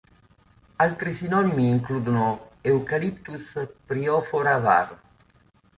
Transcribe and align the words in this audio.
Altri 0.77 1.13
sinonimi 1.13 1.69
includono 1.69 2.53
"Eucalyptus 2.61 3.53
pyrophora" 3.85 4.57
var. 4.57 4.99